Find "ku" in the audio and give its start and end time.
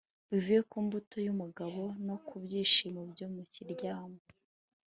0.69-0.77, 2.25-2.35